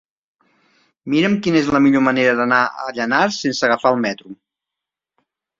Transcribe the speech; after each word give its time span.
Mira'm 1.13 1.35
quina 1.47 1.59
és 1.65 1.69
la 1.75 1.83
millor 1.87 2.03
manera 2.07 2.33
d'anar 2.39 2.63
a 2.85 2.89
Llanars 2.97 3.39
sense 3.45 3.65
agafar 3.71 3.93
el 3.97 4.03
metro. 4.07 4.35